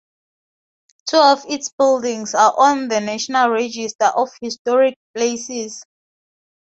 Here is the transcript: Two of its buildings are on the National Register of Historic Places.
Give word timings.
Two 1.05 1.17
of 1.19 1.45
its 1.47 1.69
buildings 1.69 2.33
are 2.33 2.55
on 2.57 2.87
the 2.87 2.99
National 2.99 3.51
Register 3.51 4.05
of 4.07 4.29
Historic 4.41 4.97
Places. 5.13 5.83